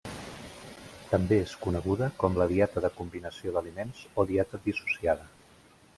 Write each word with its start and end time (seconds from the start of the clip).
També 1.09 1.37
és 1.41 1.53
coneguda 1.65 2.09
com 2.23 2.39
la 2.41 2.49
dieta 2.53 2.85
de 2.87 2.93
combinació 2.97 3.53
d'aliments 3.59 4.03
o 4.25 4.29
dieta 4.33 4.65
dissociada. 4.65 5.33